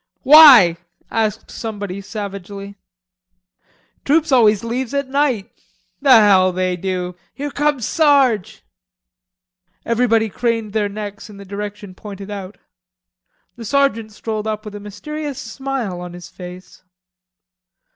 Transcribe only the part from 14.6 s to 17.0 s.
with a mysterious smile on his face.